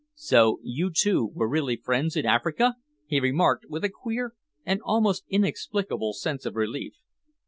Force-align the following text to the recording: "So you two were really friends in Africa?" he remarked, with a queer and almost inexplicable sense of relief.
"So 0.15 0.59
you 0.63 0.89
two 0.91 1.29
were 1.35 1.47
really 1.47 1.75
friends 1.75 2.15
in 2.17 2.25
Africa?" 2.25 2.73
he 3.05 3.19
remarked, 3.19 3.67
with 3.69 3.83
a 3.83 3.89
queer 3.89 4.33
and 4.65 4.81
almost 4.83 5.25
inexplicable 5.29 6.13
sense 6.13 6.43
of 6.43 6.55
relief. 6.55 6.95